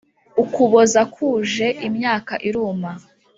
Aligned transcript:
ukuboza 0.43 1.01
kuje 1.15 1.67
imyaka 1.87 2.33
iruma 2.47 2.91